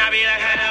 [0.00, 0.67] I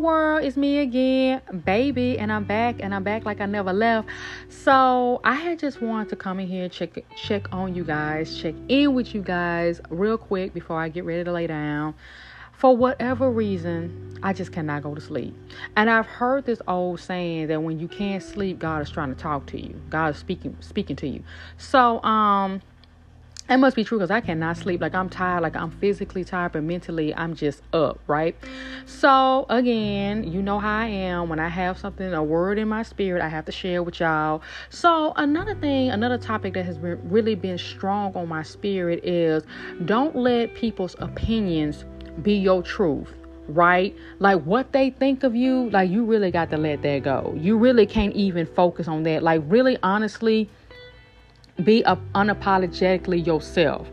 [0.00, 4.08] world, it's me again, baby, and I'm back and I'm back like I never left.
[4.48, 8.54] So I had just wanted to come in here check check on you guys, check
[8.68, 11.94] in with you guys real quick before I get ready to lay down.
[12.52, 15.34] For whatever reason, I just cannot go to sleep.
[15.76, 19.18] And I've heard this old saying that when you can't sleep, God is trying to
[19.18, 19.80] talk to you.
[19.88, 21.22] God is speaking speaking to you.
[21.56, 22.60] So um
[23.50, 24.80] it must be true because I cannot sleep.
[24.80, 28.36] Like I'm tired, like I'm physically tired, but mentally I'm just up, right?
[28.86, 31.28] So again, you know how I am.
[31.28, 34.40] When I have something, a word in my spirit, I have to share with y'all.
[34.68, 39.42] So another thing, another topic that has been really been strong on my spirit is
[39.84, 41.84] don't let people's opinions
[42.22, 43.14] be your truth
[43.48, 43.96] right?
[44.20, 47.34] Like what they think of you, like you really got to let that go.
[47.36, 49.24] You really can't even focus on that.
[49.24, 50.48] Like really honestly,
[51.60, 53.88] be unapologetically yourself.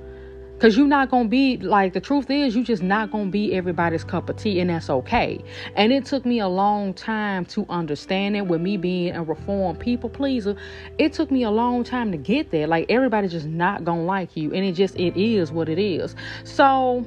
[0.59, 4.03] Cause you're not gonna be like the truth is you're just not gonna be everybody's
[4.03, 5.43] cup of tea, and that's okay.
[5.75, 9.79] And it took me a long time to understand it with me being a reformed
[9.79, 10.55] people pleaser.
[10.97, 12.65] It took me a long time to get there.
[12.65, 16.15] Like everybody's just not gonna like you, and it just it is what it is.
[16.43, 17.05] So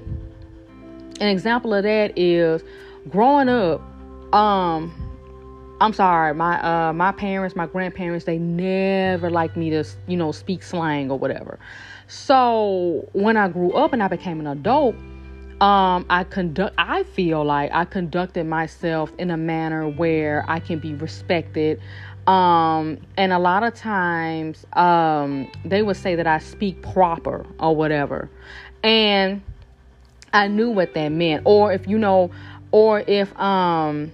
[1.20, 2.62] an example of that is
[3.08, 3.80] growing up,
[4.32, 4.94] um,
[5.80, 10.30] I'm sorry, my uh my parents, my grandparents, they never liked me to, you know,
[10.30, 11.58] speak slang or whatever.
[12.06, 14.94] So when I grew up and I became an adult,
[15.62, 20.80] um I conduct I feel like I conducted myself in a manner where I can
[20.80, 21.80] be respected.
[22.26, 27.74] Um and a lot of times um they would say that I speak proper or
[27.74, 28.28] whatever.
[28.84, 29.42] And
[30.34, 31.42] I knew what that meant.
[31.46, 32.30] Or if you know,
[32.70, 34.12] or if um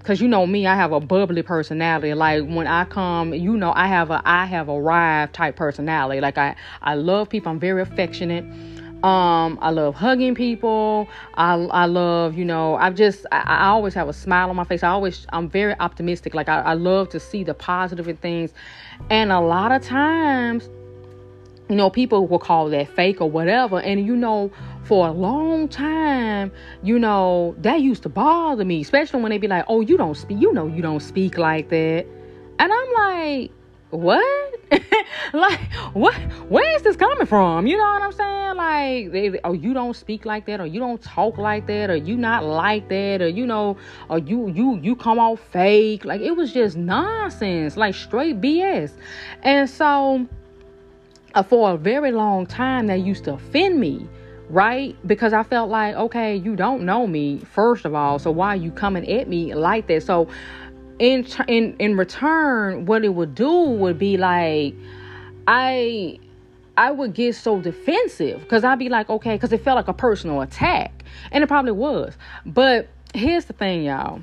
[0.00, 2.14] because you know me i have a bubbly personality.
[2.14, 6.20] Like when i come you know i have a i have a rive type personality.
[6.20, 7.52] Like i i love people.
[7.52, 8.44] I'm very affectionate.
[9.04, 11.08] Um i love hugging people.
[11.34, 14.64] I i love you know i just I, I always have a smile on my
[14.64, 14.82] face.
[14.82, 16.34] I always i'm very optimistic.
[16.34, 18.52] Like I, I love to see the positive in things.
[19.10, 20.68] And a lot of times
[21.70, 23.80] you know, people will call that fake or whatever.
[23.80, 24.50] And you know,
[24.84, 26.50] for a long time,
[26.82, 30.16] you know, that used to bother me, especially when they be like, oh, you don't
[30.16, 32.06] speak, you know, you don't speak like that.
[32.58, 33.52] And I'm like,
[33.90, 34.54] what?
[35.32, 35.60] like,
[35.92, 36.14] what?
[36.48, 37.66] Where is this coming from?
[37.66, 38.56] You know what I'm saying?
[38.56, 41.96] Like, they, oh, you don't speak like that, or you don't talk like that, or
[41.96, 43.76] you not like that, or you know,
[44.08, 46.04] or you you you come off fake.
[46.04, 48.92] Like, it was just nonsense, like straight BS.
[49.42, 50.26] And so
[51.34, 54.06] uh, for a very long time that used to offend me
[54.50, 54.96] right?
[55.06, 58.18] Because i felt like okay you don't know me first of all.
[58.18, 60.02] So why are you coming at me like that?
[60.02, 60.28] So
[60.98, 64.74] in in in return what it would do would be like
[65.48, 66.18] i
[66.76, 68.40] i would get so defensive.
[68.40, 71.04] Because i'd be like okay because it felt like a personal attack.
[71.30, 72.14] And it probably was.
[72.44, 74.22] But here's the thing y'all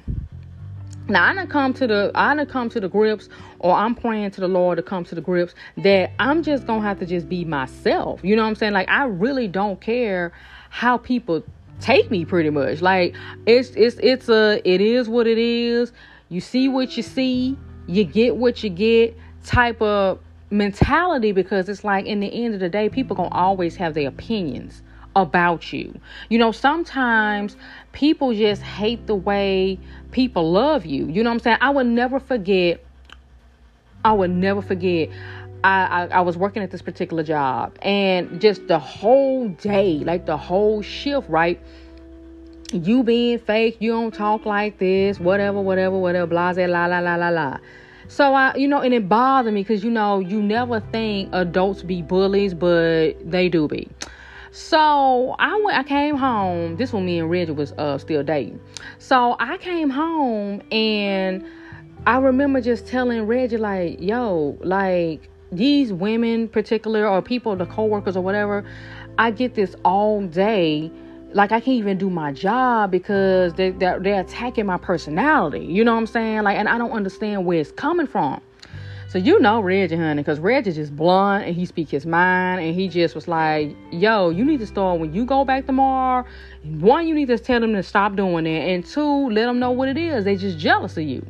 [1.09, 3.29] now I done come to the I done come to the grips,
[3.59, 6.81] or I'm praying to the Lord to come to the grips that I'm just gonna
[6.81, 8.21] have to just be myself.
[8.23, 8.73] You know what I'm saying?
[8.73, 10.33] Like I really don't care
[10.69, 11.43] how people
[11.79, 12.81] take me pretty much.
[12.81, 15.91] Like it's it's it's a it is what it is.
[16.29, 17.57] You see what you see,
[17.87, 20.19] you get what you get type of
[20.49, 24.09] mentality because it's like in the end of the day, people gonna always have their
[24.09, 24.81] opinions
[25.17, 25.99] about you.
[26.29, 27.57] You know, sometimes
[27.91, 29.79] people just hate the way
[30.11, 31.07] people love you.
[31.07, 31.57] You know what I'm saying?
[31.59, 32.83] I would never forget.
[34.05, 35.09] I would never forget.
[35.63, 40.27] I, I, I was working at this particular job and just the whole day, like
[40.27, 41.59] the whole shift, right?
[42.71, 47.15] You being fake, you don't talk like this, whatever, whatever, whatever, blah, la, la, la,
[47.15, 47.57] la, la.
[48.07, 51.81] So I, you know, and it bothered me because you know you never think adults
[51.81, 53.89] be bullies, but they do be.
[54.51, 55.77] So I went.
[55.77, 56.77] I came home.
[56.77, 58.59] This when me and Reggie was uh, still dating.
[58.99, 61.45] So I came home and
[62.05, 68.17] I remember just telling Reggie like, "Yo, like these women, particular or people, the coworkers
[68.17, 68.63] or whatever,
[69.17, 70.91] I get this all day."
[71.33, 75.65] Like I can't even do my job because they they're, they're attacking my personality.
[75.65, 76.43] You know what I'm saying?
[76.43, 78.41] Like, and I don't understand where it's coming from.
[79.17, 82.75] So you know Reggie, honey, because Reggie just blunt and he speak his mind and
[82.75, 86.23] he just was like, yo, you need to start when you go back tomorrow.
[86.61, 88.49] One, you need to tell them to stop doing that.
[88.49, 90.23] And two, let them know what it is.
[90.23, 91.25] They just jealous of you.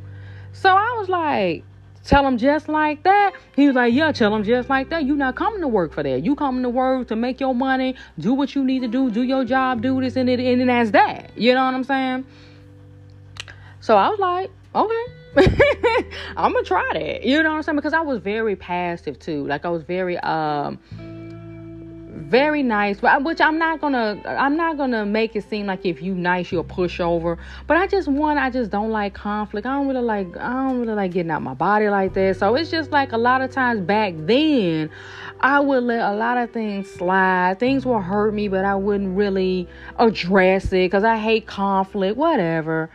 [0.52, 1.64] So I was like,
[2.04, 3.32] tell them just like that.
[3.56, 5.06] He was like, yeah, tell them just like that.
[5.06, 6.26] You not coming to work for that.
[6.26, 9.24] You coming to work to make your money, do what you need to do, do
[9.24, 11.32] your job, do this and it, and as that.
[11.38, 12.26] You know what I'm saying?
[13.80, 15.17] So I was like, okay,
[16.38, 17.24] I'm gonna try that.
[17.24, 17.76] You know what I'm saying?
[17.76, 19.46] Because I was very passive too.
[19.48, 20.80] Like I was very um
[22.28, 26.14] very nice which i'm not gonna i'm not gonna make it seem like if you
[26.14, 27.38] nice you're a pushover
[27.68, 30.82] but i just want i just don't like conflict i don't really like i don't
[30.82, 33.50] really like getting out my body like that so it's just like a lot of
[33.50, 34.90] times back then
[35.40, 39.16] i would let a lot of things slide things will hurt me but i wouldn't
[39.16, 39.66] really
[39.98, 42.90] address it because i hate conflict whatever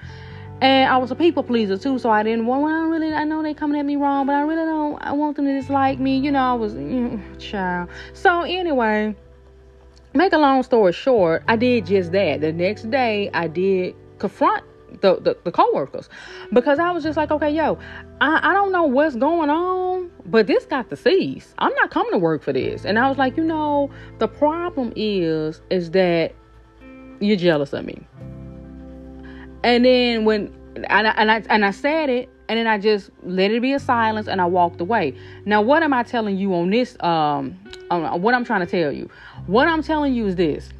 [0.63, 2.63] and I was a people pleaser too, so I didn't want.
[2.63, 4.97] Well, I really, I know they coming at me wrong, but I really don't.
[5.03, 6.19] I want them to dislike me.
[6.19, 6.75] You know, I was,
[7.43, 7.89] child.
[8.13, 9.17] So anyway,
[10.15, 12.43] make a long story short, I did just that.
[12.43, 14.63] The next day, I did confront
[15.01, 16.09] the, the, the co-workers
[16.53, 17.77] because I was just like, okay, yo,
[18.21, 21.57] I, I don't know what's going on, but this got to cease.
[21.59, 22.85] I'm not coming to work for this.
[22.85, 26.37] And I was like, you know, the problem is, is that
[27.19, 28.07] you're jealous of me.
[29.65, 33.11] And then when and I, and I and I said it, and then I just
[33.23, 35.15] let it be a silence, and I walked away.
[35.45, 36.97] Now, what am I telling you on this?
[37.01, 37.59] Um,
[37.91, 39.11] on what I'm trying to tell you.
[39.47, 40.71] What I'm telling you is this.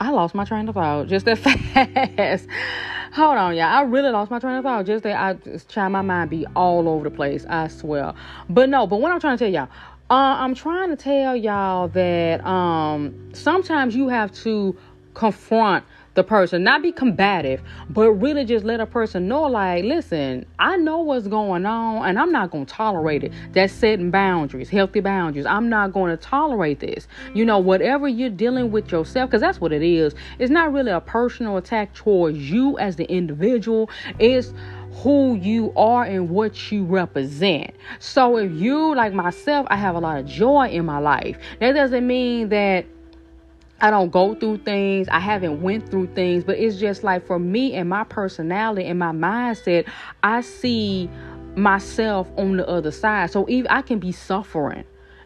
[0.00, 1.38] I lost my train of thought just that
[2.16, 2.46] fast.
[3.14, 3.66] Hold on, y'all.
[3.66, 4.84] I really lost my train of thought.
[4.84, 7.46] Just that I just try my mind be all over the place.
[7.48, 8.12] I swear.
[8.50, 8.86] But no.
[8.86, 9.70] But what I'm trying to tell y'all,
[10.10, 14.76] uh, I'm trying to tell y'all that um, sometimes you have to
[15.14, 15.84] confront
[16.14, 20.76] the person, not be combative, but really just let a person know, like, listen, I
[20.76, 23.32] know what's going on and I'm not going to tolerate it.
[23.52, 25.44] That's setting boundaries, healthy boundaries.
[25.46, 27.08] I'm not going to tolerate this.
[27.34, 30.14] You know, whatever you're dealing with yourself, because that's what it is.
[30.38, 33.90] It's not really a personal attack towards you as the individual.
[34.20, 34.54] It's
[35.02, 37.72] who you are and what you represent.
[37.98, 41.36] So if you like myself, I have a lot of joy in my life.
[41.58, 42.86] That doesn't mean that
[43.84, 45.08] I don't go through things.
[45.10, 48.98] I haven't went through things, but it's just like for me and my personality and
[48.98, 49.86] my mindset,
[50.22, 51.10] I see
[51.54, 53.30] myself on the other side.
[53.30, 54.84] So even I can be suffering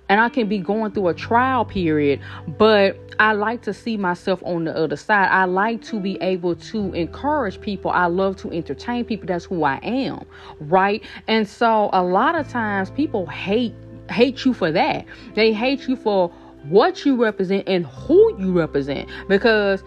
[0.09, 2.21] and I can be going through a trial period,
[2.59, 5.29] but I like to see myself on the other side.
[5.31, 7.93] I like to be able to encourage people.
[7.93, 9.29] I love to entertain people.
[9.29, 10.25] That's who I am,
[10.59, 11.05] right?
[11.29, 13.73] And so a lot of times people hate
[14.11, 15.05] hate you for that.
[15.35, 16.33] They hate you for
[16.65, 19.09] what you represent and who you represent.
[19.29, 19.83] Because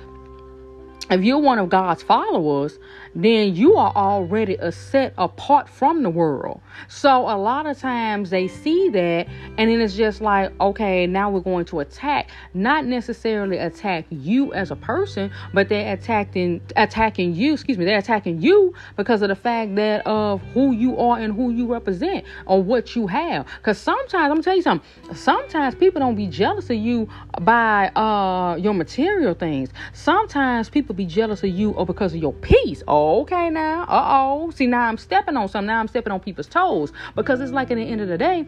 [1.12, 2.80] if you're one of God's followers,
[3.14, 6.62] then you are already a set apart from the world.
[6.88, 9.28] So a lot of times they see that
[9.58, 14.54] and then it's just like, okay, now we're going to attack, not necessarily attack you
[14.54, 19.28] as a person, but they're attacking attacking you, excuse me, they're attacking you because of
[19.28, 23.46] the fact that of who you are and who you represent or what you have.
[23.64, 27.10] Cause sometimes I'm tell you something, sometimes people don't be jealous of you
[27.42, 29.70] by uh your material things.
[29.92, 32.84] Sometimes people be jealous of you or because of your peace.
[32.88, 33.84] Okay now.
[33.84, 34.52] Uh oh.
[34.52, 35.68] See, now I'm stepping on something.
[35.68, 38.46] Now I'm stepping on people's toes because it's like at the end of the day,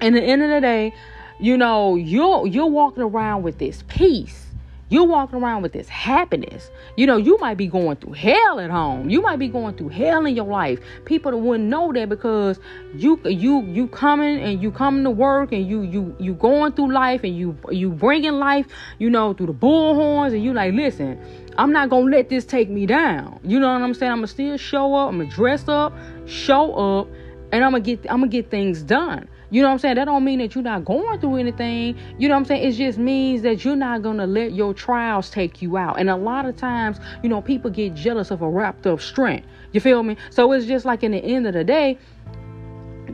[0.00, 0.92] in the end of the day,
[1.38, 4.46] you know, you're you're walking around with this peace
[4.88, 6.70] you're walking around with this happiness.
[6.96, 9.10] You know, you might be going through hell at home.
[9.10, 10.78] You might be going through hell in your life.
[11.04, 12.60] People wouldn't know that because
[12.94, 16.92] you you you coming and you coming to work and you you you going through
[16.92, 18.66] life and you you bringing life,
[18.98, 21.20] you know, through the bullhorns and you like, listen,
[21.58, 23.40] I'm not gonna let this take me down.
[23.42, 24.12] You know what I'm saying?
[24.12, 25.08] I'm gonna still show up.
[25.08, 25.92] I'm gonna dress up,
[26.26, 27.08] show up,
[27.50, 29.28] and I'm gonna get I'm gonna get things done.
[29.50, 29.94] You know what I'm saying?
[29.96, 31.96] That don't mean that you're not going through anything.
[32.18, 32.68] You know what I'm saying?
[32.68, 36.00] It just means that you're not gonna let your trials take you out.
[36.00, 39.46] And a lot of times, you know, people get jealous of a wrapped up strength.
[39.72, 40.16] You feel me?
[40.30, 41.98] So it's just like in the end of the day,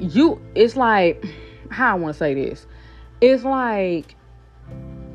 [0.00, 1.24] you it's like
[1.70, 2.66] how I wanna say this.
[3.20, 4.16] It's like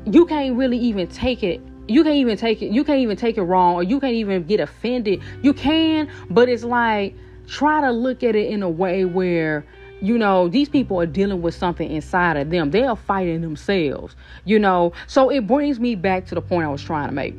[0.06, 3.36] you can't really even take it you can't even take it you can't even take
[3.36, 7.14] it wrong or you can't even get offended you can but it's like
[7.46, 9.66] try to look at it in a way where
[10.00, 12.70] you know these people are dealing with something inside of them.
[12.70, 14.14] They are fighting themselves
[14.44, 14.92] you know.
[15.06, 17.34] So it brings me back to the point i was trying to make.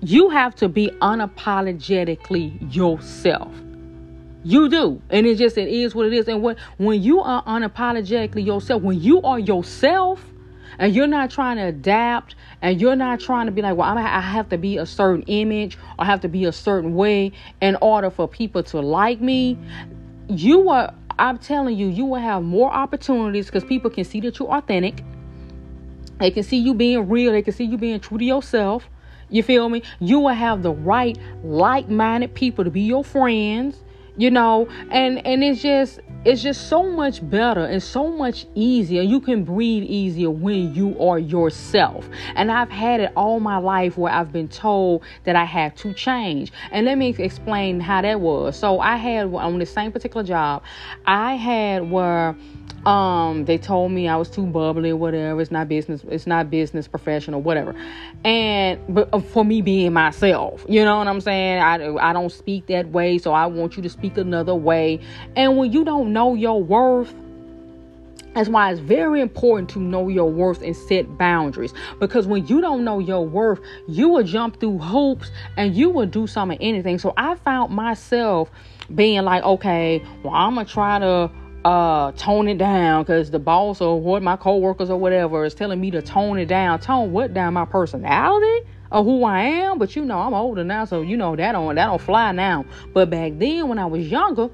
[0.00, 3.52] You have to be unapologetically yourself.
[4.44, 5.02] You do.
[5.10, 6.28] And it just it is what it is.
[6.28, 10.24] And when when you are unapologetically yourself when you are yourself
[10.78, 13.98] and you're not trying to adapt and you're not trying to be like, well, I'm,
[13.98, 17.76] I have to be a certain image or have to be a certain way in
[17.82, 19.58] order for people to like me,
[20.28, 24.38] you are, I'm telling you, you will have more opportunities because people can see that
[24.38, 25.02] you're authentic.
[26.18, 27.32] They can see you being real.
[27.32, 28.88] They can see you being true to yourself.
[29.30, 29.82] You feel me?
[30.00, 33.78] You will have the right, like minded people to be your friends
[34.18, 39.02] you know and and it's just it's just so much better and so much easier.
[39.02, 42.08] You can breathe easier when you are yourself.
[42.34, 45.94] And i've had it all my life where i've been told that i have to
[45.94, 46.52] change.
[46.72, 48.58] And let me explain how that was.
[48.58, 50.62] So i had on the same particular job
[51.06, 52.36] i had where
[52.88, 56.88] um they told me i was too bubbly whatever it's not business it's not business
[56.88, 57.74] professional whatever
[58.24, 62.32] and but uh, for me being myself you know what i'm saying i i don't
[62.32, 64.98] speak that way so i want you to speak another way
[65.36, 67.14] and when you don't know your worth
[68.34, 71.72] that's why it's very important to know your worth and set boundaries.
[71.98, 76.06] Because when you don't know your worth, you will jump through hoops and you will
[76.06, 77.00] do some of anything.
[77.00, 78.48] So I found myself
[78.94, 81.30] being like, okay, well, I'm gonna try to
[81.64, 85.80] uh tone it down because the boss or what my coworkers or whatever is telling
[85.80, 86.78] me to tone it down.
[86.80, 87.54] Tone what down?
[87.54, 89.78] My personality or who I am.
[89.78, 92.64] But you know, I'm older now, so you know that don't that don't fly now.
[92.92, 94.50] But back then when I was younger,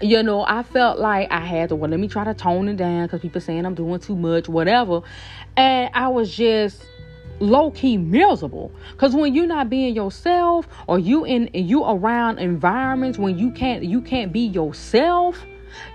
[0.00, 2.76] you know, I felt like I had to well, let me try to tone it
[2.76, 5.02] down because people saying I'm doing too much, whatever.
[5.56, 6.84] And I was just
[7.40, 13.16] low key miserable because when you're not being yourself or you in you around environments
[13.16, 15.46] when you can't you can't be yourself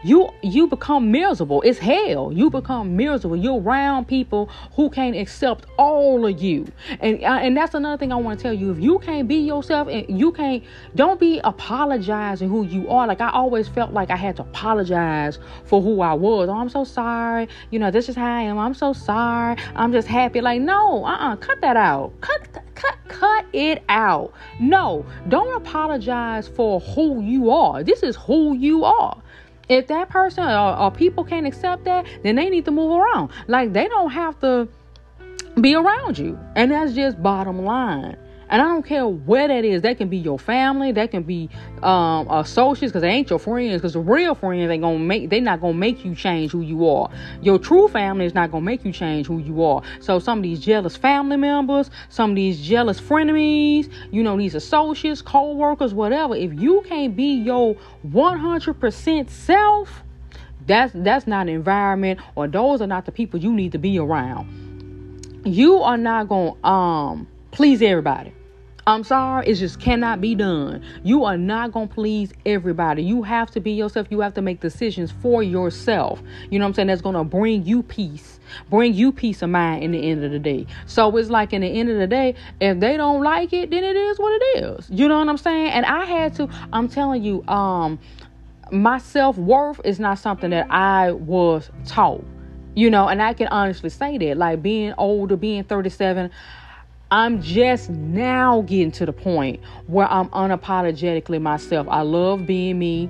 [0.04, 1.62] you you become miserable.
[1.62, 2.32] It's hell.
[2.34, 3.38] You become miserable.
[3.38, 6.68] You're around people who can't accept all of you,
[7.00, 8.72] and uh, and that's another thing I want to tell you.
[8.72, 10.64] If you can't be yourself, and you can't,
[10.96, 13.08] don't be apologizing who you are.
[13.08, 16.50] Like I always felt like I had to apologize for who I was.
[16.50, 17.48] Oh, I'm so sorry.
[17.72, 18.58] You know, this is how I am.
[18.60, 19.58] I'm so sorry.
[19.76, 20.42] I'm just happy.
[20.42, 22.14] Like no, uh, uh cut that out.
[22.22, 24.34] Cut cut cut it out.
[24.60, 27.84] No, don't apologize for who you are.
[27.84, 29.23] This is who you are.
[29.70, 33.32] If that person or, or people can't accept that, then they need to move around.
[33.48, 34.68] Like they don't have to
[35.60, 36.38] be around you.
[36.56, 38.18] And that's just bottom line.
[38.54, 39.82] And I don't care where that is.
[39.82, 40.92] That can be your family.
[40.92, 41.50] That can be
[41.82, 43.82] um, associates because they ain't your friends.
[43.82, 45.32] Because the real friends ain't gonna make.
[45.32, 47.10] They're not gonna make you change who you are.
[47.42, 49.82] Your true family is not gonna make you change who you are.
[50.02, 54.54] So some of these jealous family members, some of these jealous frenemies, you know, these
[54.54, 56.36] associates, co-workers, whatever.
[56.36, 57.76] If you can't be your
[58.08, 60.04] 100% self,
[60.68, 63.98] that's that's not an environment, or those are not the people you need to be
[63.98, 65.42] around.
[65.44, 68.32] You are not gonna um please everybody.
[68.86, 70.84] I'm sorry, it just cannot be done.
[71.04, 73.02] You are not going to please everybody.
[73.02, 74.08] You have to be yourself.
[74.10, 76.22] You have to make decisions for yourself.
[76.50, 76.88] You know what I'm saying?
[76.88, 80.32] That's going to bring you peace, bring you peace of mind in the end of
[80.32, 80.68] the day.
[80.86, 83.86] So it's like in the end of the day, if they don't like it, then
[83.86, 84.90] it is what it is.
[84.90, 85.72] You know what I'm saying?
[85.72, 88.00] And I had to, I'm telling you, um,
[88.70, 92.24] my self worth is not something that I was taught.
[92.76, 96.32] You know, and I can honestly say that, like being older, being 37,
[97.14, 101.88] I'm just now getting to the point where I'm unapologetically myself.
[101.88, 103.08] I love being me.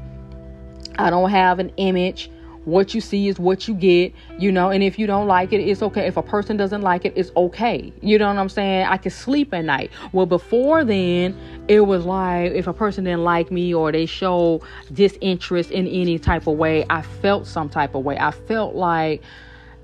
[1.00, 2.30] I don't have an image.
[2.66, 5.62] What you see is what you get, you know, and if you don't like it,
[5.62, 6.06] it's okay.
[6.06, 7.94] If a person doesn't like it, it's okay.
[8.02, 8.88] You know what I'm saying?
[8.88, 9.90] I can sleep at night.
[10.12, 11.38] Well, before then,
[11.70, 16.20] it was like if a person didn't like me or they show disinterest in any
[16.20, 18.18] type of way, I felt some type of way.
[18.18, 19.22] I felt like,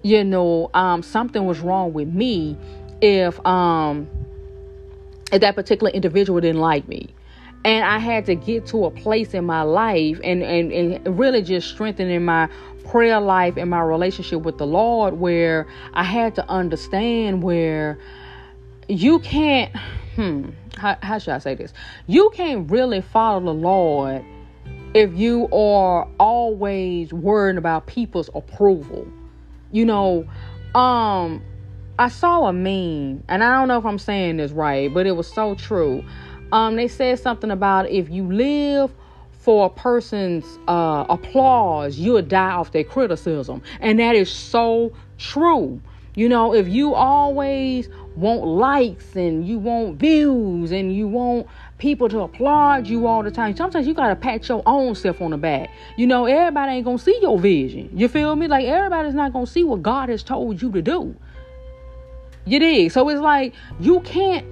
[0.04, 2.58] you know, um, something was wrong with me
[3.02, 4.08] if um
[5.32, 7.10] if that particular individual didn't like me.
[7.66, 11.42] And i had to get to a place in my life and and, and really
[11.42, 12.48] just strengthening my
[12.86, 18.00] prayer life and my relationship with the lord where i had to understand where
[18.88, 19.76] you can't
[20.16, 21.74] hmm how, how should i say this?
[22.08, 24.26] You can't really follow the lord
[24.94, 29.08] if you are always worrying about people's approval.
[29.72, 30.28] You know
[30.74, 31.44] um
[32.00, 35.12] I saw a meme, and I don't know if I'm saying this right, but it
[35.12, 36.02] was so true.
[36.54, 38.90] Um, they said something about if you live
[39.32, 45.82] for a person's uh, applause, you'll die off their criticism, and that is so true.
[46.16, 51.48] You know, if you always want likes and you want views and you want
[51.80, 55.32] people to applaud you all the time, sometimes you gotta pat your own self on
[55.32, 55.70] the back.
[55.98, 57.90] You know, everybody ain't gonna see your vision.
[57.94, 58.48] You feel me?
[58.48, 61.14] Like everybody's not gonna see what God has told you to do.
[62.50, 62.92] You dig?
[62.92, 64.46] So it's like you can't,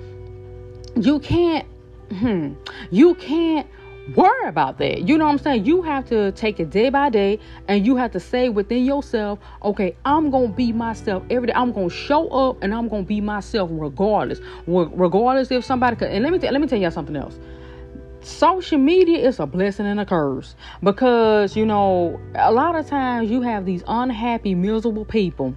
[0.96, 1.66] you can't,
[2.12, 2.54] hmm,
[2.92, 3.68] you can't
[4.16, 5.08] worry about that.
[5.08, 5.66] You know what I'm saying?
[5.66, 9.40] You have to take it day by day and you have to say within yourself,
[9.64, 11.54] okay, I'm going to be myself every day.
[11.56, 14.40] I'm going to show up and I'm going to be myself regardless.
[14.68, 16.10] Regardless if somebody could.
[16.10, 17.40] And let me, t- let me tell you something else.
[18.22, 23.32] Social media is a blessing and a curse because, you know, a lot of times
[23.32, 25.56] you have these unhappy, miserable people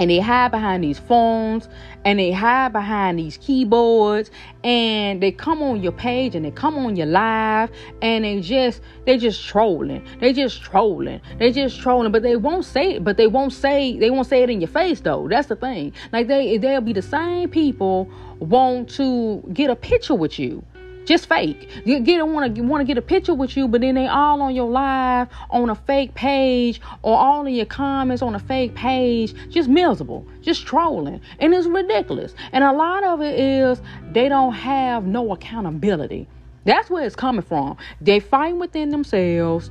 [0.00, 1.68] and they hide behind these phones
[2.06, 4.30] and they hide behind these keyboards
[4.64, 8.80] and they come on your page and they come on your live and they just
[9.04, 10.02] they just trolling.
[10.18, 11.20] They just trolling.
[11.38, 12.12] They just trolling.
[12.12, 14.68] But they won't say it but they won't say they won't say it in your
[14.68, 15.28] face though.
[15.28, 15.92] That's the thing.
[16.12, 20.64] Like they they'll be the same people want to get a picture with you
[21.04, 21.68] just fake.
[21.84, 24.42] You get want to want to get a picture with you, but then they all
[24.42, 28.74] on your live on a fake page or all of your comments on a fake
[28.74, 32.34] page, just miserable, just trolling, and it's ridiculous.
[32.52, 33.80] And a lot of it is
[34.12, 36.28] they don't have no accountability.
[36.64, 37.76] That's where it's coming from.
[38.00, 39.70] They fight within themselves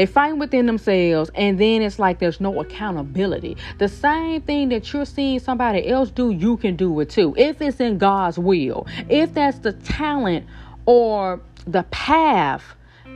[0.00, 3.54] they fight within themselves, and then it's like there's no accountability.
[3.76, 7.34] The same thing that you're seeing somebody else do, you can do it too.
[7.36, 10.46] If it's in God's will, if that's the talent
[10.86, 12.64] or the path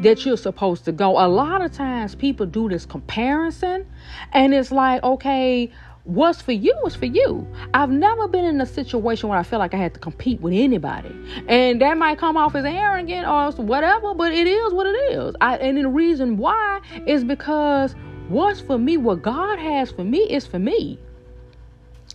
[0.00, 1.12] that you're supposed to go.
[1.12, 3.86] A lot of times people do this comparison,
[4.34, 5.72] and it's like, okay,
[6.04, 7.46] what's for you is for you.
[7.72, 10.52] I've never been in a situation where I feel like I had to compete with
[10.52, 11.14] anybody.
[11.48, 15.34] And that might come off as arrogant or whatever, but it is what it is.
[15.40, 17.94] I, and the reason why is because
[18.28, 20.98] what's for me, what God has for me is for me.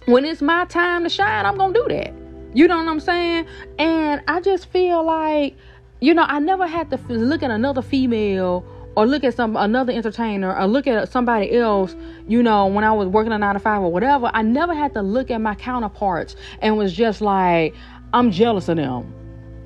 [0.06, 2.14] When it's my time to shine, I'm going to do that.
[2.54, 3.46] You know what I'm saying?
[3.78, 5.56] And I just feel like,
[6.00, 8.66] you know, I never had to look at another female
[9.00, 11.96] or look at some another entertainer or look at somebody else,
[12.28, 14.94] you know, when I was working a nine to five or whatever, I never had
[14.96, 17.74] to look at my counterparts and was just like,
[18.12, 19.14] I'm jealous of them.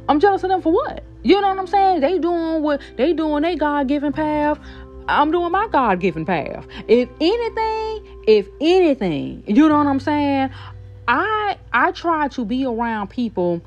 [0.08, 1.04] I'm jealous of them for what?
[1.24, 2.02] You know what I'm saying?
[2.02, 4.60] They doing what they doing their God given path.
[5.08, 6.68] I'm doing my God given path.
[6.88, 10.52] If anything, if anything, you know what I'm saying?
[11.08, 13.64] I I try to be around people.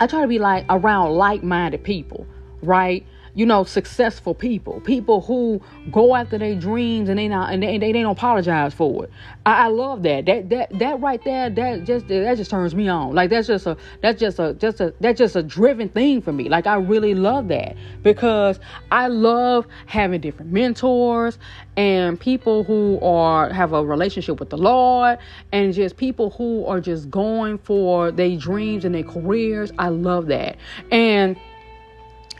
[0.00, 2.26] I try to be like around like-minded people,
[2.60, 3.06] right?
[3.38, 7.78] You know, successful people, people who go after their dreams and they not and they,
[7.78, 9.12] they, they don't apologize for it.
[9.46, 10.26] I, I, love that.
[10.26, 13.14] That that that right there, that just that just turns me on.
[13.14, 16.32] Like that's just a that's just a just a that's just a driven thing for
[16.32, 16.48] me.
[16.48, 18.58] Like I really love that because
[18.90, 21.38] I love having different mentors
[21.76, 25.16] and people who are have a relationship with the Lord
[25.52, 29.70] and just people who are just going for their dreams and their careers.
[29.78, 30.56] I love that.
[30.90, 31.36] And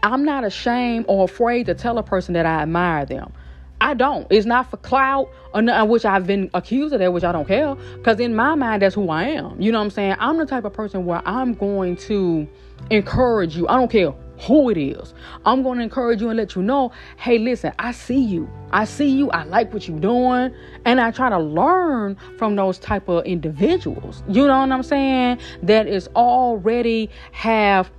[0.02, 3.32] I'm not ashamed or afraid to tell a person that I admire them.
[3.80, 4.26] I don't.
[4.30, 7.76] It's not for clout, or which I've been accused of that, which I don't care.
[7.96, 9.60] Because in my mind, that's who I am.
[9.60, 10.16] You know what I'm saying?
[10.18, 12.48] I'm the type of person where I'm going to
[12.90, 13.68] encourage you.
[13.68, 15.14] I don't care who it is.
[15.44, 18.48] I'm going to encourage you and let you know, hey, listen, I see you.
[18.72, 19.30] I see you.
[19.30, 20.54] I like what you're doing.
[20.84, 24.22] And I try to learn from those type of individuals.
[24.28, 25.38] You know what I'm saying?
[25.62, 27.90] That is already have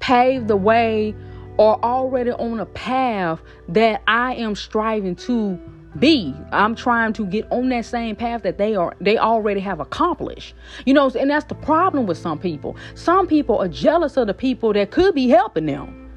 [0.00, 1.14] paved the way
[1.56, 5.58] or already on a path that I am striving to
[5.98, 6.34] be.
[6.52, 10.54] I'm trying to get on that same path that they are they already have accomplished.
[10.86, 12.76] You know, and that's the problem with some people.
[12.94, 16.10] Some people are jealous of the people that could be helping them.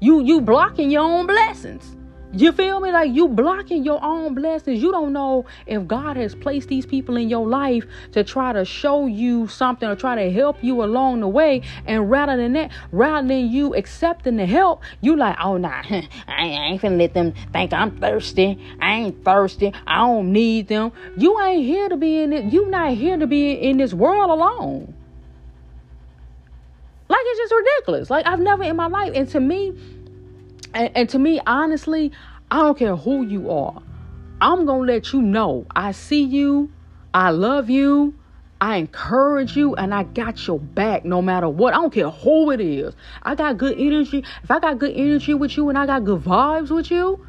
[0.00, 1.97] You you blocking your own blessings.
[2.32, 2.92] You feel me?
[2.92, 4.82] Like you blocking your own blessings.
[4.82, 8.66] You don't know if God has placed these people in your life to try to
[8.66, 11.62] show you something or try to help you along the way.
[11.86, 15.82] And rather than that, rather than you accepting the help, you like, oh nah,
[16.28, 18.58] I ain't finna let them think I'm thirsty.
[18.78, 19.72] I ain't thirsty.
[19.86, 20.92] I don't need them.
[21.16, 22.52] You ain't here to be in it.
[22.52, 24.94] You not here to be in this world alone.
[27.08, 28.10] Like it's just ridiculous.
[28.10, 29.72] Like I've never in my life, and to me,
[30.74, 32.12] and, and to me, honestly,
[32.50, 33.82] I don't care who you are.
[34.40, 36.70] I'm going to let you know I see you,
[37.12, 38.14] I love you,
[38.60, 41.74] I encourage you, and I got your back no matter what.
[41.74, 42.94] I don't care who it is.
[43.22, 44.24] I got good energy.
[44.42, 47.24] If I got good energy with you and I got good vibes with you,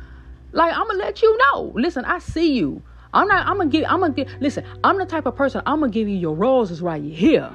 [0.51, 1.71] like I'm gonna let you know.
[1.75, 2.81] Listen, I see you.
[3.13, 3.45] I'm not.
[3.45, 3.85] I'm gonna give.
[3.87, 4.29] I'm gonna give.
[4.39, 5.61] Listen, I'm the type of person.
[5.65, 7.51] I'm gonna give you your roses right here.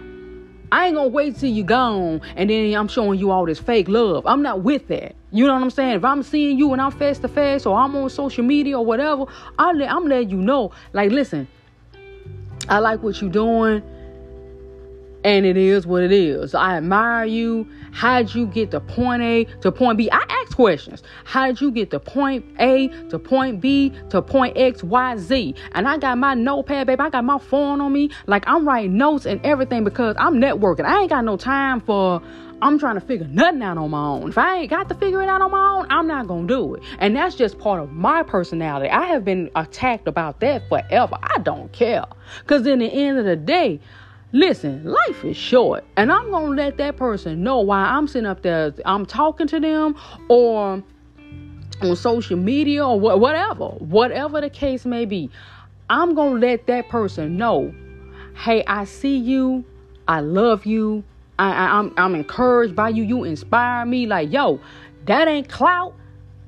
[0.73, 3.89] I ain't gonna wait till you gone and then I'm showing you all this fake
[3.89, 4.27] love.
[4.27, 5.15] I'm not with that.
[5.31, 5.97] You know what I'm saying?
[5.97, 8.85] If I'm seeing you and I'm face to face or I'm on social media or
[8.85, 9.27] whatever,
[9.59, 10.73] I'm, let, I'm letting you know.
[10.93, 11.49] Like, listen,
[12.69, 13.83] I like what you're doing.
[15.25, 16.55] and it is what it is.
[16.55, 17.67] I admire you.
[17.93, 20.11] How'd you get to point A to point B?
[20.13, 21.03] I questions.
[21.25, 25.55] How did you get to point A to point B to point X, Y, Z?
[25.73, 27.01] And I got my notepad, baby.
[27.01, 28.11] I got my phone on me.
[28.27, 30.85] Like I'm writing notes and everything because I'm networking.
[30.85, 32.23] I ain't got no time for
[32.63, 34.29] I'm trying to figure nothing out on my own.
[34.29, 36.75] If I ain't got to figure it out on my own, I'm not gonna do
[36.75, 36.83] it.
[36.99, 38.89] And that's just part of my personality.
[38.89, 41.19] I have been attacked about that forever.
[41.21, 42.05] I don't care.
[42.47, 43.81] Cause in the end of the day,
[44.35, 48.43] Listen, life is short, and I'm gonna let that person know why I'm sitting up
[48.43, 49.95] there, I'm talking to them,
[50.29, 50.83] or
[51.81, 55.31] on social media, or whatever, whatever the case may be.
[55.89, 57.73] I'm gonna let that person know,
[58.35, 59.65] hey, I see you,
[60.09, 61.05] I love you,
[61.39, 64.05] I, I, I'm I'm encouraged by you, you inspire me.
[64.07, 64.59] Like, yo,
[65.05, 65.95] that ain't clout,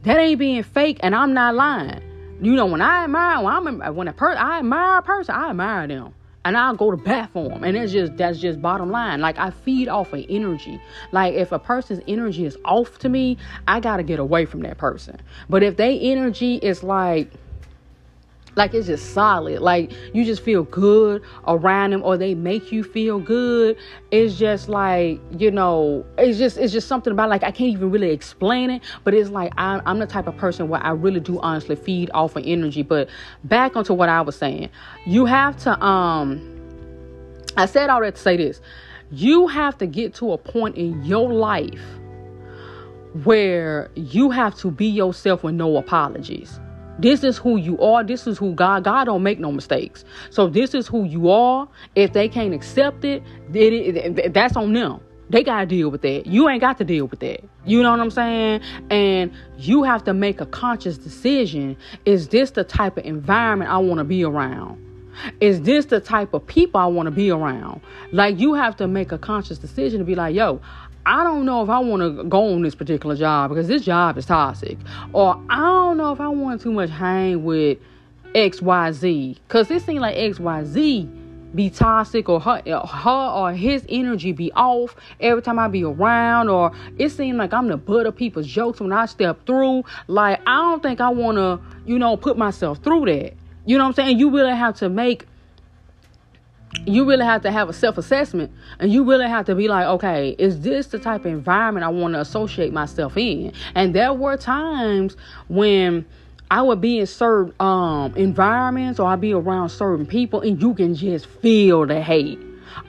[0.03, 2.03] that ain't being fake, and I'm not lying.
[2.42, 5.51] You know, when I admire, when I'm when a person, I admire a person, I
[5.51, 6.15] admire them
[6.46, 7.64] and I'll go to bat for them.
[7.64, 9.20] And it's just that's just bottom line.
[9.20, 10.80] Like I feed off of energy.
[11.11, 14.78] Like if a person's energy is off to me, I gotta get away from that
[14.78, 15.20] person.
[15.50, 17.32] But if they energy is like
[18.56, 19.60] like it's just solid.
[19.60, 23.76] Like you just feel good around them or they make you feel good.
[24.10, 27.90] It's just like, you know, it's just it's just something about like I can't even
[27.90, 31.20] really explain it, but it's like I'm, I'm the type of person where I really
[31.20, 32.82] do honestly feed off of energy.
[32.82, 33.08] But
[33.44, 34.70] back onto what I was saying.
[35.06, 36.52] You have to um
[37.58, 38.60] I said all that to say this.
[39.10, 41.80] You have to get to a point in your life
[43.24, 46.58] where you have to be yourself with no apologies.
[46.98, 48.02] This is who you are.
[48.02, 48.85] This is who God.
[48.85, 50.04] God don't make no mistakes.
[50.30, 51.68] So this is who you are.
[51.94, 55.00] If they can't accept it, it, it that's on them.
[55.28, 56.26] They gotta deal with that.
[56.26, 57.44] You ain't got to deal with that.
[57.64, 58.61] You know what I'm saying?
[58.90, 61.76] And you have to make a conscious decision.
[62.04, 64.82] Is this the type of environment I want to be around?
[65.40, 67.80] Is this the type of people I want to be around?
[68.12, 70.61] Like you have to make a conscious decision to be like, yo,
[71.08, 74.18] I don't know if I want to go on this particular job because this job
[74.18, 74.76] is toxic.
[75.12, 77.78] Or I don't know if I want too much hang with
[78.34, 79.38] XYZ.
[79.46, 84.96] Because it seems like XYZ be toxic or her, her or his energy be off
[85.20, 86.48] every time I be around.
[86.48, 89.84] Or it seems like I'm the butt of people's jokes when I step through.
[90.08, 93.32] Like, I don't think I want to, you know, put myself through that.
[93.64, 94.18] You know what I'm saying?
[94.18, 95.26] You really have to make
[96.85, 99.87] you really have to have a self assessment and you really have to be like,
[99.87, 103.52] okay, is this the type of environment I want to associate myself in?
[103.74, 105.16] And there were times
[105.48, 106.05] when
[106.50, 110.74] I would be in certain um, environments or I'd be around certain people and you
[110.74, 112.38] can just feel the hate.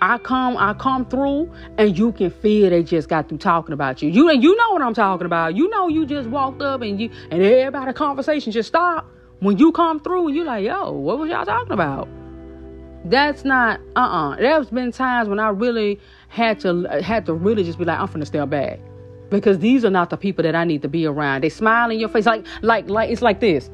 [0.02, 4.02] I come, I come through, and you can feel they just got through talking about
[4.02, 4.10] you.
[4.10, 5.56] You you know what I'm talking about.
[5.56, 9.08] You know you just walked up and you and everybody conversation just stopped
[9.40, 12.08] when you come through and you like, yo, what was y'all talking about?
[13.10, 14.36] That's not uh-uh.
[14.38, 18.08] There's been times when i really had to had to really just be like i'm
[18.08, 18.80] finna step back
[19.30, 21.44] because these are not the people that i need to be around.
[21.44, 22.26] They smile in your face.
[22.26, 23.70] Like like like it's like this.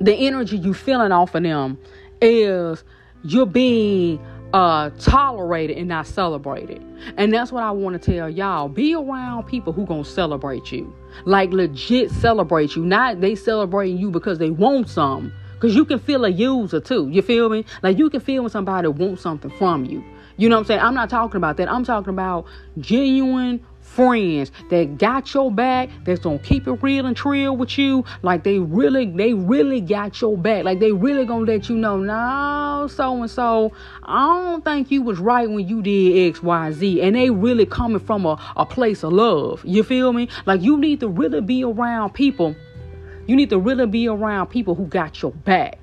[0.00, 1.78] The energy you feeling off of them
[2.20, 2.84] is
[3.24, 6.82] you're being uh tolerated and not celebrated.
[7.16, 8.68] And that's what i want to tell y'all.
[8.68, 10.94] Be around people who gonna celebrate you.
[11.24, 12.84] Like legit celebrate you.
[12.84, 17.08] Not they celebrating you because they want something because you can feel a user too.
[17.10, 17.64] You feel me?
[17.82, 20.04] Like you can feel when somebody wants something from you.
[20.36, 20.80] You know what I'm saying?
[20.80, 21.70] I'm not talking about that.
[21.72, 22.46] I'm talking about
[22.78, 28.04] genuine friends that got your back, that's gonna keep it real and trill with you.
[28.22, 30.64] Like they really, they really got your back.
[30.64, 35.02] Like they really gonna let you know, no, so and so, I don't think you
[35.02, 37.00] was right when you did X, Y, Z.
[37.00, 39.64] And they really coming from a, a place of love.
[39.64, 40.28] You feel me?
[40.44, 42.54] Like you need to really be around people
[43.26, 45.78] you need to really be around people who got your back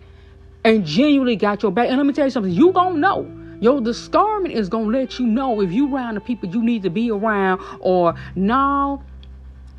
[0.63, 1.89] and genuinely got your back.
[1.89, 3.39] And let me tell you something, you gonna know.
[3.59, 6.89] Your discernment is gonna let you know if you around the people you need to
[6.89, 9.03] be around or now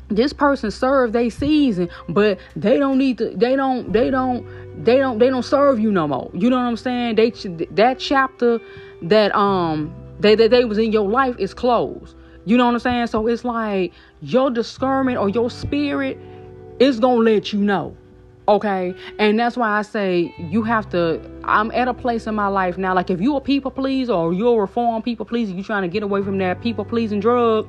[0.07, 4.45] this person served their season, but they don't need to, they don't, they don't,
[4.83, 6.29] they don't, they don't serve you no more.
[6.33, 7.15] You know what I'm saying?
[7.15, 7.31] They
[7.71, 8.59] that chapter
[9.03, 12.15] that um they that they was in your life is closed.
[12.45, 13.07] You know what I'm saying?
[13.07, 16.19] So it's like your discernment or your spirit
[16.79, 17.95] it's gonna let you know
[18.47, 18.93] okay?
[19.17, 22.77] And that's why i say you have to i'm at a place in my life
[22.77, 25.81] now like if you're a people pleaser or you're a reform people pleaser you're trying
[25.81, 27.67] to get away from that people pleasing drug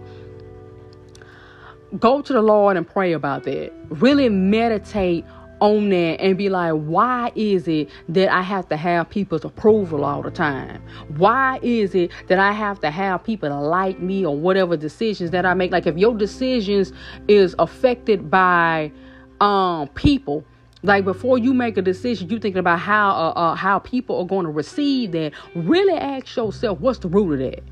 [1.98, 3.72] go to the lord and pray about that.
[3.88, 5.24] Really meditate
[5.60, 10.04] on that and be like, why is it that I have to have people's approval
[10.04, 10.82] all the time?
[11.16, 15.30] Why is it that I have to have people to like me or whatever decisions
[15.32, 15.72] that I make?
[15.72, 16.92] Like if your decisions
[17.28, 18.92] is affected by
[19.40, 20.44] um people
[20.82, 24.26] Like before you make a decision, you thinking about how uh, uh, how people are
[24.26, 25.32] going to receive that.
[25.54, 27.64] Really ask yourself, what's the root of that?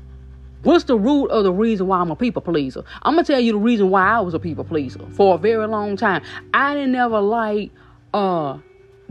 [0.65, 2.83] What's the root of the reason why I'm a people pleaser?
[3.03, 5.67] I'm gonna tell you the reason why I was a people pleaser for a very
[5.67, 6.23] long time.
[6.55, 7.69] I didn't ever like
[8.15, 8.57] uh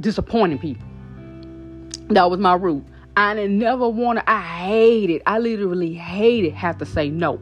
[0.00, 0.84] disappointing people.
[2.08, 2.84] That was my root.
[3.16, 4.28] I didn't never want to.
[4.28, 5.22] I hated.
[5.26, 7.40] I literally hated have to say no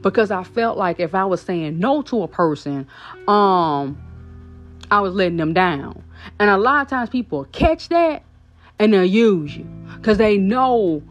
[0.00, 2.86] because I felt like if I was saying no to a person,
[3.26, 4.00] um,
[4.92, 6.04] I was letting them down.
[6.38, 8.22] And a lot of times people catch that
[8.78, 9.64] and they'll use you
[9.96, 11.02] because they know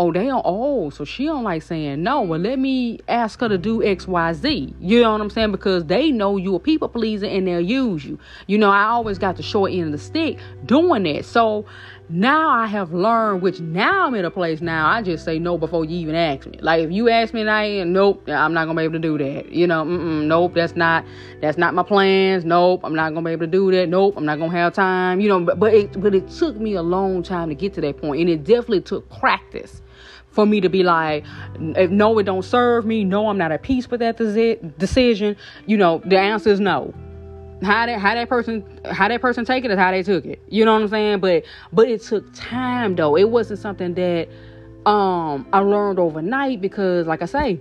[0.00, 2.22] oh, they don't, oh, so she don't like saying no.
[2.22, 4.74] Well, let me ask her to do X, Y, Z.
[4.80, 5.52] You know what I'm saying?
[5.52, 8.18] Because they know you a people pleaser and they'll use you.
[8.46, 11.26] You know, I always got the short end of the stick doing that.
[11.26, 11.66] So
[12.08, 15.58] now I have learned, which now I'm in a place now, I just say no
[15.58, 16.58] before you even ask me.
[16.60, 19.18] Like if you ask me and I nope, I'm not gonna be able to do
[19.18, 19.52] that.
[19.52, 21.04] You know, nope, that's not,
[21.42, 22.44] that's not my plans.
[22.44, 23.88] Nope, I'm not gonna be able to do that.
[23.90, 25.20] Nope, I'm not gonna have time.
[25.20, 27.80] You know, but but it but it took me a long time to get to
[27.82, 29.82] that point, and it definitely took practice
[30.30, 31.24] for me to be like,
[31.58, 33.04] no, it don't serve me.
[33.04, 34.16] No, I'm not at peace with that
[34.78, 35.36] decision.
[35.66, 36.94] You know, the answer is no.
[37.62, 40.40] How that how that person how that person take it is how they took it.
[40.48, 41.20] You know what I'm saying?
[41.20, 43.16] But but it took time though.
[43.16, 44.28] It wasn't something that
[44.86, 47.60] um I learned overnight because like I say,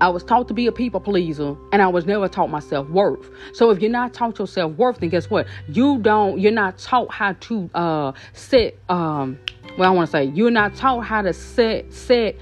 [0.00, 2.88] I was taught to be a people pleaser and I was never taught my self
[2.88, 3.28] worth.
[3.52, 5.46] So if you're not taught your self worth, then guess what?
[5.68, 9.38] You don't, you're not taught how to uh, set um,
[9.78, 12.36] well, I want to say you're not taught how to set set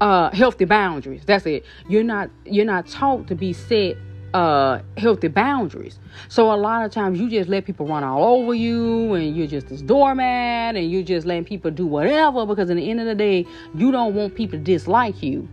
[0.00, 1.22] uh, healthy boundaries.
[1.24, 1.64] That's it.
[1.88, 3.96] You're not you're not taught to be set
[4.32, 5.98] uh, healthy boundaries.
[6.28, 9.46] So a lot of times you just let people run all over you, and you're
[9.46, 13.06] just this doormat, and you're just letting people do whatever because in the end of
[13.06, 15.48] the day, you don't want people to dislike you.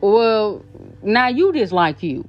[0.00, 0.64] Well,
[1.02, 2.26] now you dislike you.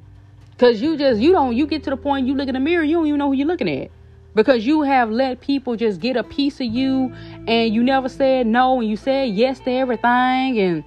[0.58, 2.84] Cause you just you don't you get to the point you look in the mirror,
[2.84, 3.90] you don't even know who you're looking at.
[4.36, 7.12] Because you have let people just get a piece of you
[7.48, 10.84] and you never said no and you said yes to everything and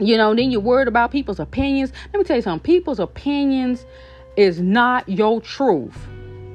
[0.00, 1.92] you know then you're worried about people's opinions.
[2.14, 3.84] Let me tell you something people's opinions
[4.36, 6.06] is not your truth.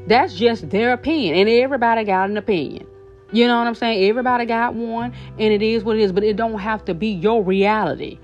[0.07, 2.87] That's just their opinion and everybody got an opinion.
[3.31, 4.09] You know what i'm saying?
[4.09, 7.09] Everybody got one and it is what it is but it don't have to be
[7.09, 8.17] your reality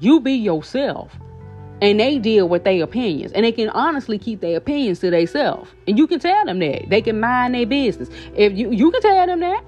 [0.00, 1.12] you be yourself.
[1.82, 3.32] And they deal with their opinions.
[3.32, 6.90] And they can honestly keep their opinions to themselves and you can tell them that.
[6.90, 8.10] They can mind their business.
[8.34, 9.64] If you you can tell them that.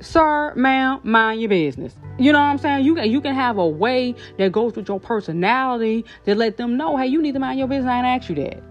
[0.00, 1.94] Sir ma'am mind your business.
[2.18, 2.84] You know what i'm saying?
[2.84, 6.76] You can you can have a way that goes with your personality to let them
[6.76, 7.90] know hey you need to mind your business.
[7.90, 8.62] I didn't ask you that.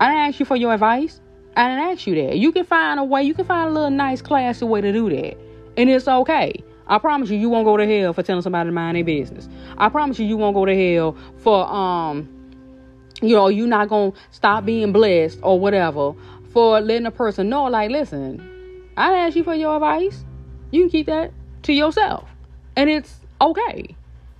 [0.00, 1.20] I didn't ask you for your advice.
[1.56, 2.38] I didn't ask you that.
[2.38, 3.22] You can find a way.
[3.22, 5.36] You can find a little nice classy way to do that.
[5.76, 8.72] And it's okay I promise you, you won't go to hell for telling somebody to
[8.72, 9.48] mind their business.
[9.78, 12.28] I promise you, you won't go to hell for um,
[13.22, 16.14] you know, you're not gonna stop being blessed or whatever
[16.52, 18.40] for letting a person know, like, listen,
[18.96, 20.24] I didn't ask you for your advice.
[20.70, 22.28] You can keep that to yourself,
[22.76, 23.96] and it's okay.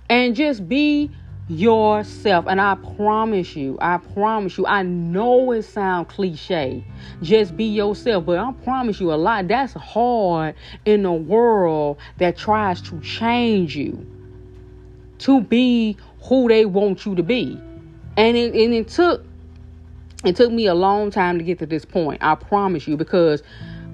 [0.09, 1.11] And just be
[1.47, 2.45] yourself.
[2.47, 6.83] And I promise you, I promise you, I know it sounds cliche.
[7.21, 8.25] Just be yourself.
[8.25, 9.47] But I promise you a lot.
[9.47, 14.05] That's hard in a world that tries to change you
[15.19, 17.59] to be who they want you to be.
[18.17, 19.25] And it and it took
[20.23, 22.23] it took me a long time to get to this point.
[22.23, 23.43] I promise you, because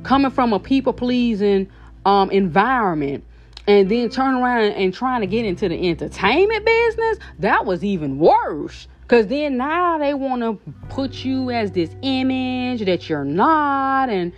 [0.04, 1.70] coming from a people pleasing
[2.06, 3.26] um environment
[3.70, 8.18] and then turn around and trying to get into the entertainment business, that was even
[8.18, 8.88] worse.
[9.08, 14.34] Cause then now they want to put you as this image that you're not, and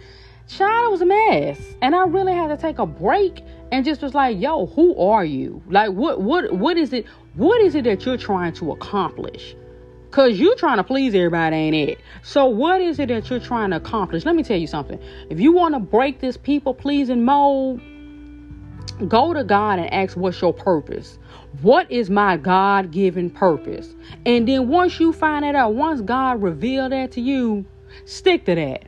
[0.50, 1.58] child, was a mess.
[1.82, 3.42] And I really had to take a break
[3.72, 5.64] and just was like, yo, who are you?
[5.70, 7.06] Like, what, what, what is it?
[7.36, 9.56] What is it that you're trying to accomplish?
[10.12, 12.00] Cause you trying to please everybody, ain't it?
[12.22, 14.26] So what is it that you're trying to accomplish?
[14.26, 15.00] Let me tell you something.
[15.30, 17.82] If you want to break this people pleasing mode,
[19.08, 21.18] Go to God and ask, What's your purpose?
[21.62, 23.94] What is my God given purpose?
[24.26, 27.66] And then once you find that out, once God reveal that to you,
[28.06, 28.86] stick to that.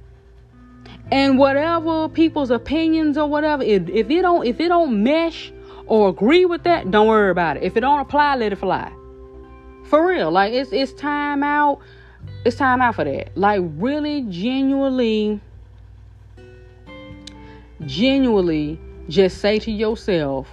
[1.12, 5.52] And whatever people's opinions or whatever, if, if it don't if it don't mesh
[5.86, 7.64] or agree with that, don't worry about it.
[7.64, 8.92] If it don't apply, let it fly.
[9.86, 10.32] For real.
[10.32, 11.80] Like it's it's time out.
[12.46, 13.38] It's time out for that.
[13.38, 15.42] Like really genuinely
[17.86, 20.48] genuinely just say to yourself,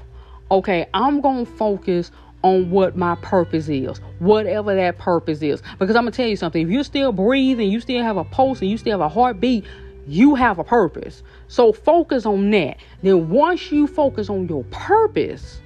[0.51, 2.11] okay, I'm going to focus
[2.43, 5.63] on what my purpose is, whatever that purpose is.
[5.79, 8.25] Because I'm going to tell you something if you're still breathing, you still have a
[8.25, 9.65] pulse, and you still have a heartbeat,
[10.07, 11.23] you have a purpose.
[11.49, 12.79] So focus on that.
[13.03, 15.61] Then once you focus on your purpose,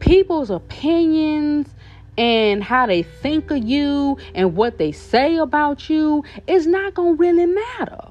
[0.00, 1.68] people's opinions
[2.18, 7.14] and how they think of you and what they say about you is not gonna
[7.14, 8.08] really matter.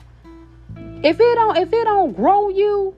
[1.03, 2.95] If it don't if it don't grow you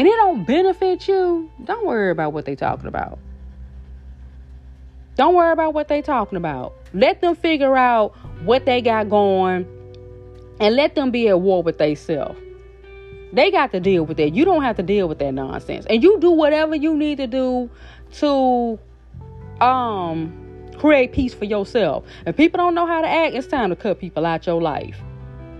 [0.00, 3.18] and it don't benefit you, don't worry about what they talking about.
[5.16, 6.72] Don't worry about what they talking about.
[6.94, 9.66] Let them figure out what they got going
[10.58, 12.40] and let them be at war with themselves.
[13.34, 14.34] They got to deal with that.
[14.34, 15.84] You don't have to deal with that nonsense.
[15.84, 17.68] And you do whatever you need to do
[18.20, 18.78] to
[19.62, 20.32] um
[20.78, 22.06] create peace for yourself.
[22.26, 24.98] If people don't know how to act, it's time to cut people out your life.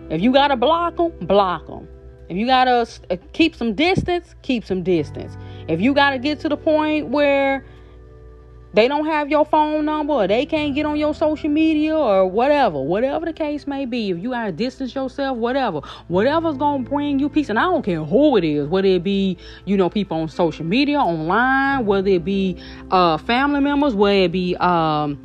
[0.09, 1.87] If you gotta block them, block them.
[2.31, 5.37] If you gotta uh, keep some distance, keep some distance.
[5.67, 7.65] If you gotta get to the point where
[8.73, 12.29] they don't have your phone number or they can't get on your social media or
[12.29, 17.19] whatever, whatever the case may be, if you gotta distance yourself, whatever, whatever's gonna bring
[17.19, 17.49] you peace.
[17.49, 20.65] And I don't care who it is, whether it be, you know, people on social
[20.65, 22.63] media, online, whether it be
[22.93, 25.19] uh, family members, whether it be um,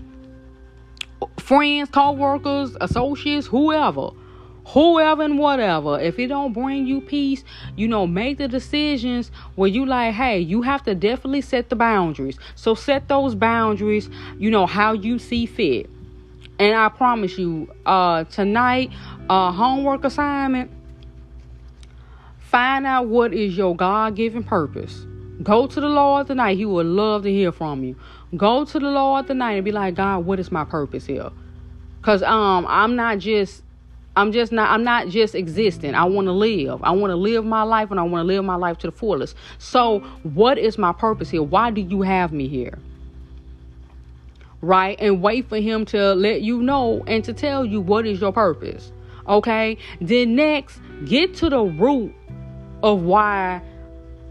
[1.38, 4.10] friends, co-workers, associates, whoever
[4.68, 7.44] whoever and whatever if it don't bring you peace
[7.76, 11.76] you know make the decisions where you like hey you have to definitely set the
[11.76, 12.38] boundaries.
[12.56, 15.90] So set those boundaries you know how you see fit.
[16.58, 18.92] And i promise you uh tonight
[19.30, 20.72] uh homework assignment
[22.40, 25.06] find out what is your god-given purpose.
[25.44, 27.96] Go to the lord tonight he would love to hear from you.
[28.36, 31.30] Go to the lord tonight and be like god what is my purpose here?
[32.02, 33.62] Because um i'm not just
[34.16, 35.94] I'm just not I'm not just existing.
[35.94, 36.82] I want to live.
[36.84, 38.92] I want to live my life and I want to live my life to the
[38.92, 39.36] fullest.
[39.58, 41.44] So, what is my purpose here?
[41.44, 42.80] Why do you have me here?
[44.62, 44.98] Right?
[45.00, 48.32] And wait for him to let you know and to tell you what is your
[48.32, 48.92] purpose.
[49.28, 49.78] Okay?
[50.00, 52.14] Then next, get to the root
[52.82, 53.62] of why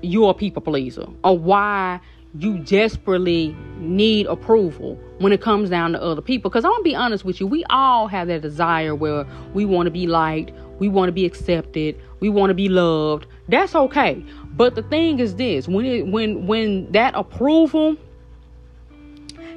[0.00, 2.00] you're a people pleaser or why
[2.36, 6.50] you desperately need approval when it comes down to other people.
[6.50, 9.86] Because I'm gonna be honest with you, we all have that desire where we want
[9.86, 13.26] to be liked, we want to be accepted, we want to be loved.
[13.48, 14.24] That's okay.
[14.56, 17.96] But the thing is this: when it when when that approval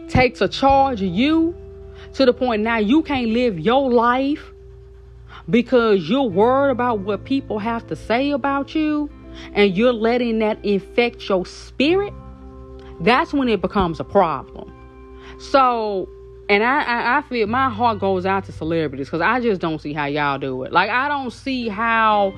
[0.08, 1.56] takes a charge of you
[2.14, 4.52] to the point now you can't live your life
[5.50, 9.10] because you're worried about what people have to say about you
[9.54, 12.14] and you're letting that infect your spirit
[13.00, 14.74] that's when it becomes a problem.
[15.40, 16.10] So,
[16.50, 19.80] and I, I, I feel my heart goes out to celebrities because I just don't
[19.80, 20.72] see how y'all do it.
[20.72, 22.34] Like, I don't see how.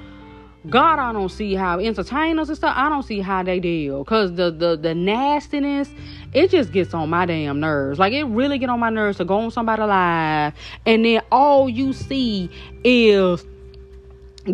[0.69, 2.73] God, I don't see how entertainers and stuff.
[2.75, 5.89] I don't see how they deal because the, the the nastiness,
[6.33, 7.97] it just gets on my damn nerves.
[7.97, 10.53] Like it really get on my nerves to go on somebody live
[10.85, 12.49] and then all you see
[12.83, 13.45] is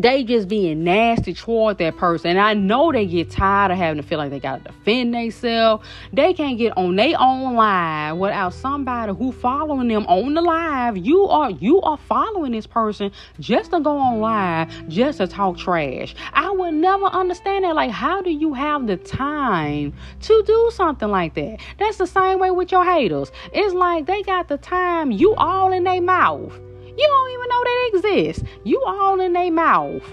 [0.01, 2.31] they just being nasty toward that person.
[2.31, 5.85] And I know they get tired of having to feel like they gotta defend themselves.
[6.13, 10.97] They can't get on their own live without somebody who following them on the live.
[10.97, 15.57] You are you are following this person just to go on live, just to talk
[15.57, 16.15] trash.
[16.33, 17.75] I would never understand that.
[17.75, 21.59] Like, how do you have the time to do something like that?
[21.79, 23.31] That's the same way with your haters.
[23.53, 26.59] It's like they got the time, you all in their mouth.
[26.97, 28.43] You don't even know they exist.
[28.63, 30.03] You all in their mouth.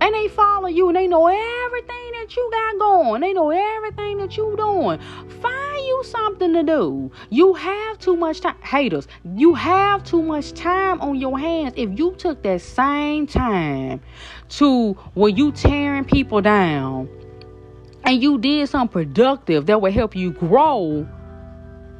[0.00, 3.22] And they follow you and they know everything that you got going.
[3.22, 5.00] They know everything that you doing.
[5.40, 7.10] Find you something to do.
[7.30, 8.56] You have too much time.
[8.62, 11.72] Haters, you have too much time on your hands.
[11.76, 14.00] If you took that same time
[14.50, 17.08] to where you tearing people down
[18.04, 21.08] and you did something productive that would help you grow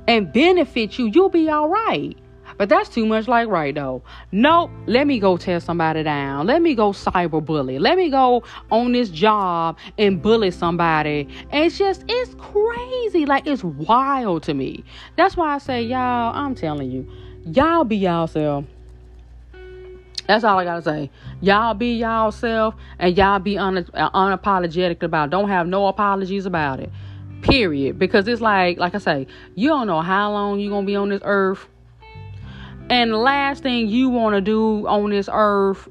[0.06, 2.16] and benefit you, you'll be all right.
[2.58, 4.02] But that's too much like right though.
[4.32, 4.70] Nope.
[4.86, 6.46] Let me go tear somebody down.
[6.46, 7.78] Let me go cyber bully.
[7.78, 11.28] Let me go on this job and bully somebody.
[11.52, 13.26] It's just it's crazy.
[13.26, 14.84] Like it's wild to me.
[15.16, 17.08] That's why I say, y'all, I'm telling you,
[17.44, 18.64] y'all be y'allself.
[20.26, 21.10] That's all I gotta say.
[21.40, 25.28] Y'all be y'allself and y'all be un- uh, unapologetic about.
[25.28, 25.30] It.
[25.30, 26.90] Don't have no apologies about it.
[27.42, 27.98] Period.
[27.98, 31.10] Because it's like, like I say, you don't know how long you're gonna be on
[31.10, 31.68] this earth
[32.90, 35.88] and the last thing you want to do on this earth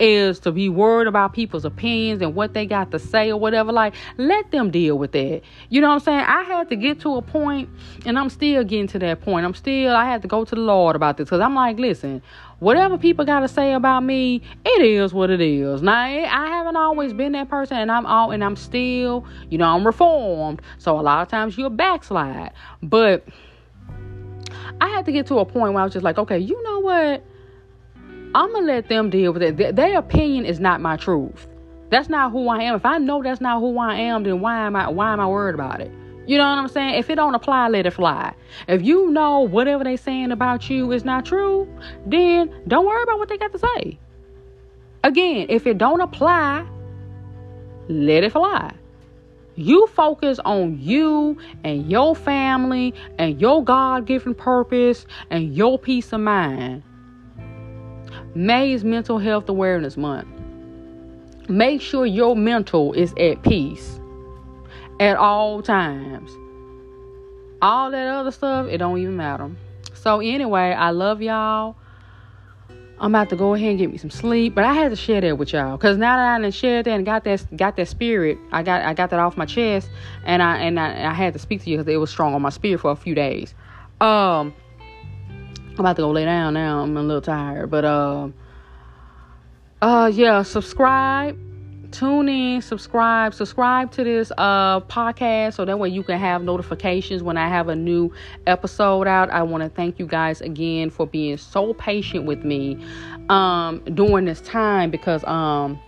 [0.00, 3.72] is to be worried about people's opinions and what they got to say or whatever.
[3.72, 5.42] Like, let them deal with that.
[5.68, 6.20] You know what I'm saying?
[6.20, 7.68] I had to get to a point,
[8.04, 9.46] and I'm still getting to that point.
[9.46, 12.22] I'm still, I had to go to the Lord about this because I'm like, listen,
[12.58, 15.80] whatever people got to say about me, it is what it is.
[15.80, 19.66] Now, I haven't always been that person, and I'm all, and I'm still, you know,
[19.66, 20.60] I'm reformed.
[20.78, 22.52] So a lot of times you'll backslide,
[22.82, 23.24] but
[24.80, 26.80] I had to get to a point where I was just like, okay, you know
[26.80, 27.24] what?
[28.34, 29.56] I'm gonna let them deal with it.
[29.56, 31.46] Their, their opinion is not my truth.
[31.90, 32.74] That's not who I am.
[32.74, 35.26] If I know that's not who I am, then why am I why am I
[35.26, 35.92] worried about it?
[36.26, 36.94] You know what I'm saying?
[36.94, 38.34] If it don't apply, let it fly.
[38.66, 41.68] If you know whatever they saying about you is not true,
[42.06, 43.98] then don't worry about what they got to say.
[45.04, 46.66] Again, if it don't apply,
[47.88, 48.72] let it fly.
[49.56, 56.12] You focus on you and your family and your God given purpose and your peace
[56.12, 56.82] of mind.
[58.34, 60.28] May is Mental Health Awareness Month.
[61.48, 64.00] Make sure your mental is at peace
[64.98, 66.30] at all times.
[67.62, 69.50] All that other stuff, it don't even matter.
[69.94, 71.76] So anyway, I love y'all.
[73.00, 75.20] I'm about to go ahead and get me some sleep, but I had to share
[75.20, 77.88] that with y'all because now that I done shared that and got that got that
[77.88, 79.90] spirit, I got I got that off my chest,
[80.24, 82.42] and I and I, I had to speak to you because it was strong on
[82.42, 83.54] my spirit for a few days.
[84.00, 84.54] Um,
[85.72, 86.82] I'm about to go lay down now.
[86.82, 88.34] I'm a little tired, but um,
[89.82, 91.36] uh, uh, yeah, subscribe
[91.94, 97.22] tune in, subscribe, subscribe to this uh podcast so that way you can have notifications
[97.22, 98.12] when I have a new
[98.46, 99.30] episode out.
[99.30, 102.84] I want to thank you guys again for being so patient with me
[103.28, 105.78] um during this time because um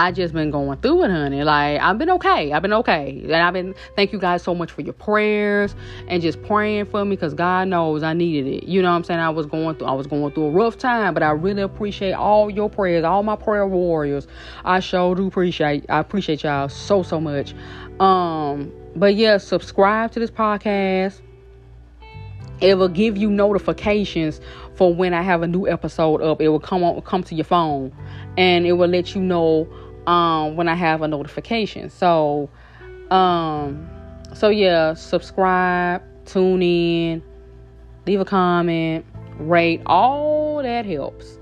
[0.00, 1.44] I just been going through it, honey.
[1.44, 2.52] Like I've been okay.
[2.52, 3.74] I've been okay, and I've been.
[3.96, 5.74] Thank you guys so much for your prayers
[6.08, 8.64] and just praying for me, because God knows I needed it.
[8.64, 9.20] You know what I'm saying?
[9.20, 9.88] I was going through.
[9.88, 13.22] I was going through a rough time, but I really appreciate all your prayers, all
[13.22, 14.26] my prayer warriors.
[14.64, 15.84] I sure do appreciate.
[15.90, 17.54] I appreciate y'all so so much.
[18.00, 21.20] Um, but yeah, subscribe to this podcast.
[22.62, 24.40] It will give you notifications
[24.74, 26.40] for when I have a new episode up.
[26.40, 27.92] It will come on, come to your phone,
[28.36, 29.66] and it will let you know
[30.06, 31.90] um, when I have a notification.
[31.90, 32.50] So,
[33.10, 33.88] um,
[34.34, 37.22] so yeah, subscribe, tune in,
[38.06, 39.04] leave a comment,
[39.38, 41.38] rate, all that helps.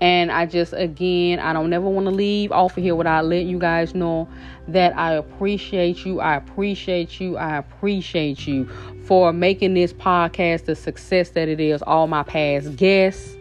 [0.00, 3.48] And I just, again, I don't never want to leave off of here without letting
[3.48, 4.28] you guys know
[4.68, 6.20] that I appreciate you.
[6.20, 7.36] I appreciate you.
[7.36, 8.68] I appreciate you
[9.06, 11.82] for making this podcast the success that it is.
[11.82, 13.36] All my past guests,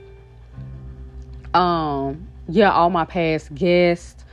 [1.53, 4.25] um, yeah, all my past guests,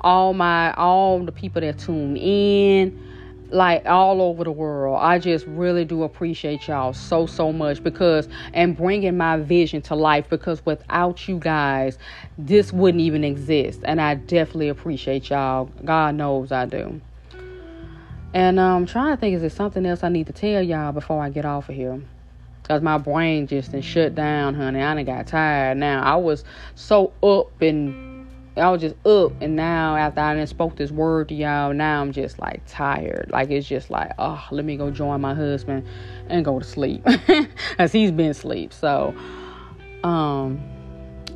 [0.00, 3.04] all my all the people that tune in
[3.50, 4.98] like all over the world.
[5.00, 9.94] I just really do appreciate y'all so so much because and bringing my vision to
[9.94, 11.98] life because without you guys
[12.36, 15.66] this wouldn't even exist and I definitely appreciate y'all.
[15.84, 17.00] God knows I do.
[18.34, 20.92] And um, I'm trying to think is there something else I need to tell y'all
[20.92, 22.00] before I get off of here?
[22.64, 24.82] Cause my brain just shut down, honey.
[24.82, 26.02] I done got tired now.
[26.02, 26.44] I was
[26.74, 28.07] so up and
[28.58, 32.00] I was just up, and now after I done spoke this word to y'all, now
[32.00, 33.30] I'm just like tired.
[33.32, 35.86] Like it's just like, oh, let me go join my husband
[36.28, 37.06] and go to sleep,
[37.78, 38.72] as he's been asleep.
[38.72, 39.14] So,
[40.04, 40.60] um,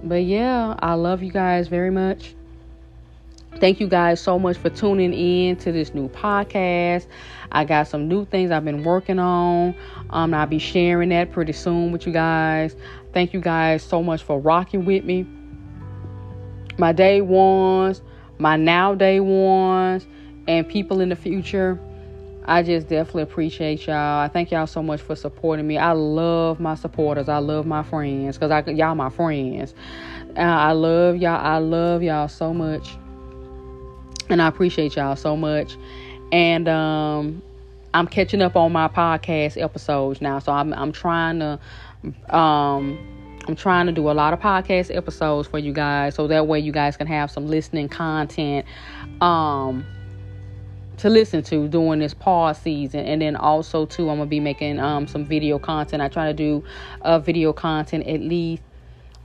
[0.02, 2.34] but yeah, I love you guys very much.
[3.56, 7.06] Thank you guys so much for tuning in to this new podcast.
[7.52, 9.74] I got some new things I've been working on.
[10.10, 12.74] Um, I'll be sharing that pretty soon with you guys.
[13.12, 15.26] Thank you guys so much for rocking with me
[16.78, 18.02] my day ones,
[18.38, 20.06] my now day ones,
[20.46, 21.80] and people in the future.
[22.44, 24.20] I just definitely appreciate y'all.
[24.20, 25.78] I thank y'all so much for supporting me.
[25.78, 27.28] I love my supporters.
[27.28, 29.74] I love my friends because I y'all my friends.
[30.36, 31.40] Uh, I love y'all.
[31.40, 32.96] I love y'all so much,
[34.28, 35.76] and I appreciate y'all so much.
[36.32, 37.42] And um,
[37.94, 41.60] I'm catching up on my podcast episodes now, so I'm I'm trying to
[42.34, 42.98] um
[43.48, 46.60] I'm trying to do a lot of podcast episodes for you guys so that way
[46.60, 48.66] you guys can have some listening content
[49.20, 49.84] um
[50.98, 54.78] to listen to during this pause season and then also too I'm gonna be making
[54.78, 56.02] um some video content.
[56.02, 56.62] I try to do
[57.00, 58.62] uh video content at least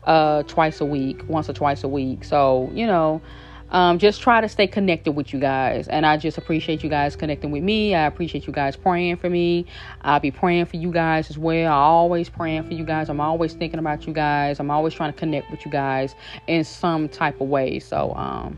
[0.06, 2.24] uh twice a week, once or twice a week.
[2.24, 3.22] So, you know,
[3.70, 5.88] um, just try to stay connected with you guys.
[5.88, 7.96] And I just appreciate you guys connecting with me.
[7.96, 9.66] I appreciate you guys praying for me.
[10.02, 11.72] I'll be praying for you guys as well.
[11.72, 13.10] I'm always praying for you guys.
[13.10, 14.60] I'm always thinking about you guys.
[14.60, 16.16] I'm always trying to connect with you guys
[16.48, 17.80] in some type of way.
[17.80, 18.58] So, um,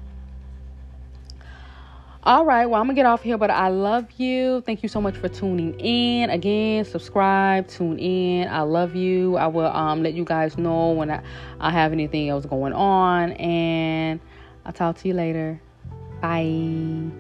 [2.22, 4.62] all right, well, I'm gonna get off here, but I love you.
[4.62, 6.30] Thank you so much for tuning in.
[6.30, 8.50] Again, subscribe, tune in.
[8.50, 9.38] I love you.
[9.38, 11.24] I will um let you guys know when I,
[11.62, 14.20] I have anything else going on and
[14.66, 15.62] I'll talk to you later.
[16.22, 17.12] Bye.